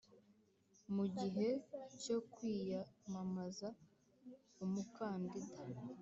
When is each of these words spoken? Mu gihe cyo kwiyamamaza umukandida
Mu 0.95 1.05
gihe 1.17 1.47
cyo 2.01 2.17
kwiyamamaza 2.31 3.67
umukandida 4.63 5.59